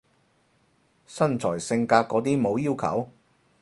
[1.05, 3.07] 身材性格嗰啲冇要求？